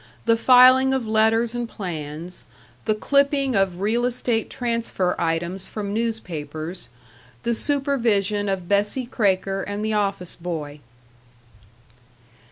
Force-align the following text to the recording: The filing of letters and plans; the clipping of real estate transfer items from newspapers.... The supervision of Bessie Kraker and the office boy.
The 0.25 0.35
filing 0.35 0.95
of 0.95 1.05
letters 1.05 1.53
and 1.53 1.69
plans; 1.69 2.43
the 2.85 2.95
clipping 2.95 3.53
of 3.55 3.81
real 3.81 4.03
estate 4.03 4.49
transfer 4.49 5.13
items 5.19 5.69
from 5.69 5.93
newspapers.... 5.93 6.89
The 7.43 7.53
supervision 7.53 8.49
of 8.49 8.67
Bessie 8.67 9.05
Kraker 9.05 9.61
and 9.67 9.85
the 9.85 9.93
office 9.93 10.35
boy. 10.35 10.79